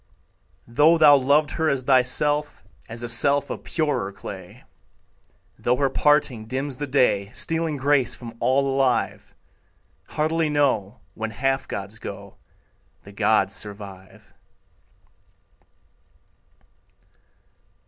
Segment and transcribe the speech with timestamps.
[0.67, 4.63] Though thou loved her as thyself, As a self of purer clay,
[5.59, 9.35] Though her parting dims the day, Stealing grace from all alive;
[10.07, 12.37] Heartily know, When half gods go,
[13.03, 14.33] The gods survive.